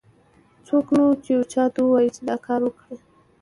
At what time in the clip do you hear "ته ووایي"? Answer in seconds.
1.73-2.09